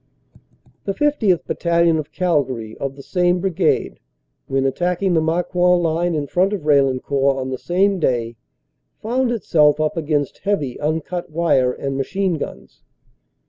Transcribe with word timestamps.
The 0.85 0.95
50th. 0.95 1.45
Battalion, 1.45 1.97
of 1.99 2.11
Calgary, 2.11 2.75
of 2.79 2.95
the 2.95 3.03
same 3.03 3.39
Brigade, 3.39 3.99
when 4.47 4.65
attacking 4.65 5.13
the 5.13 5.21
Marcoing 5.21 5.83
line 5.83 6.15
in 6.15 6.25
front 6.25 6.53
of 6.53 6.65
Raillencourt 6.65 7.37
on 7.37 7.51
the 7.51 7.59
same 7.59 7.99
day, 7.99 8.35
found 9.03 9.31
itself 9.31 9.79
up 9.79 9.95
against 9.97 10.39
heavy 10.39 10.79
uncut 10.79 11.29
wire 11.29 11.71
and 11.71 11.97
machine 11.97 12.39
guns. 12.39 12.81